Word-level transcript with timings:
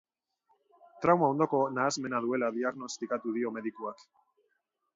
Trauma 1.05 1.27
ondoko 1.33 1.59
nahasmena 1.75 2.21
duela 2.25 2.49
diagnostikatu 2.57 3.35
dio 3.39 3.53
medikuak. 3.59 4.03